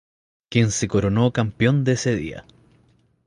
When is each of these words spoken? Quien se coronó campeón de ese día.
Quien 0.49 0.71
se 0.71 0.87
coronó 0.87 1.31
campeón 1.31 1.83
de 1.83 1.91
ese 1.91 2.15
día. 2.15 2.43